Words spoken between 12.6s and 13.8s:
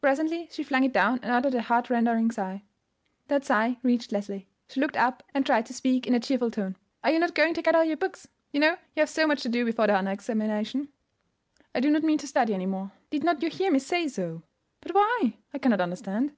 more. Did not you hear me